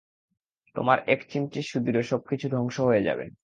তোমার 0.75 0.97
এক 1.07 1.21
চিমটি 1.29 1.59
সিদুরে 1.61 2.01
সবকিছু 2.03 2.45
ধ্বংস 2.49 2.77
হয়ে 2.79 3.03
যাবে। 3.03 3.25